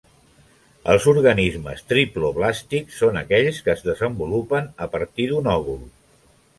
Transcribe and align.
Els 0.93 1.05
organismes 1.11 1.83
triploblàstics 1.93 2.99
són 3.05 3.21
aquells 3.23 3.63
que 3.69 3.75
es 3.77 3.87
desenvolupen 3.93 4.75
a 4.89 4.93
partir 4.99 5.33
d'un 5.35 5.57
òvul. 5.59 5.83